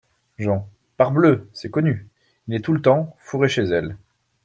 [0.39, 1.47] Jean.— Parbleu!
[1.53, 2.09] c’est connu!
[2.47, 3.97] il est tout le temps, fourré chez elle…